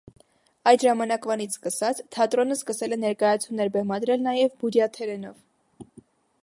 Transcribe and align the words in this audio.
Այդ 0.69 0.85
ժամանակվանից 0.85 1.57
սկսած 1.57 2.01
թատրոնն 2.15 2.57
սկսել 2.57 2.97
է 2.97 2.99
ներկայացումներ 3.03 3.71
բեմադրել 3.77 4.27
նաև 4.31 4.59
բուրյաթերենով։ 4.63 5.97